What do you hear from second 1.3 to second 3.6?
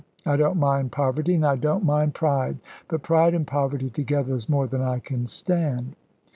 and I don't mind pride but pride and